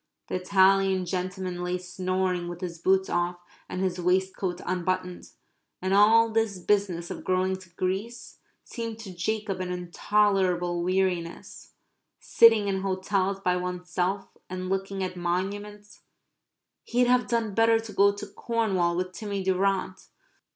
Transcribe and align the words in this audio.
The 0.29 0.33
Italian 0.41 1.05
gentleman 1.05 1.63
lay 1.63 1.77
snoring 1.77 2.47
with 2.47 2.61
his 2.61 2.79
boots 2.79 3.07
off 3.07 3.39
and 3.69 3.81
his 3.81 4.01
waistcoat 4.01 4.59
unbuttoned.... 4.65 5.29
And 5.79 5.93
all 5.93 6.29
this 6.31 6.57
business 6.57 7.11
of 7.11 7.23
going 7.23 7.57
to 7.57 7.69
Greece 7.75 8.39
seemed 8.63 8.97
to 9.01 9.13
Jacob 9.13 9.59
an 9.59 9.71
intolerable 9.71 10.81
weariness 10.81 11.73
sitting 12.19 12.67
in 12.67 12.81
hotels 12.81 13.41
by 13.41 13.57
oneself 13.57 14.35
and 14.49 14.69
looking 14.69 15.03
at 15.03 15.15
monuments 15.17 15.99
he'd 16.85 17.05
have 17.05 17.27
done 17.27 17.53
better 17.53 17.79
to 17.79 17.93
go 17.93 18.11
to 18.11 18.25
Cornwall 18.25 18.97
with 18.97 19.11
Timmy 19.11 19.43
Durrant.... 19.43 20.07